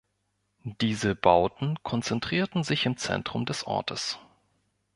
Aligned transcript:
Diese 0.63 1.13
Bauten 1.13 1.77
konzentrierten 1.83 2.63
sich 2.63 2.87
im 2.87 2.97
Zentrum 2.97 3.45
des 3.45 3.67
Ortes. 3.67 4.17